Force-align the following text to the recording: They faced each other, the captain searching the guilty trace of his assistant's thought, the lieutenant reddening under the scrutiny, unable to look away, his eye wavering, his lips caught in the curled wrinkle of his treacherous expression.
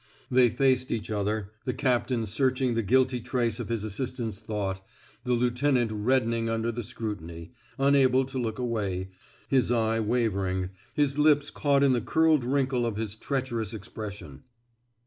They 0.31 0.49
faced 0.49 0.91
each 0.91 1.11
other, 1.11 1.51
the 1.63 1.75
captain 1.75 2.25
searching 2.25 2.73
the 2.73 2.81
guilty 2.81 3.19
trace 3.19 3.59
of 3.59 3.69
his 3.69 3.83
assistant's 3.83 4.39
thought, 4.39 4.81
the 5.25 5.33
lieutenant 5.35 5.91
reddening 5.91 6.49
under 6.49 6.71
the 6.71 6.81
scrutiny, 6.81 7.51
unable 7.77 8.25
to 8.25 8.39
look 8.39 8.57
away, 8.57 9.09
his 9.47 9.69
eye 9.71 9.99
wavering, 9.99 10.71
his 10.95 11.19
lips 11.19 11.51
caught 11.51 11.83
in 11.83 11.93
the 11.93 12.01
curled 12.01 12.43
wrinkle 12.43 12.83
of 12.83 12.95
his 12.95 13.13
treacherous 13.13 13.75
expression. 13.75 14.41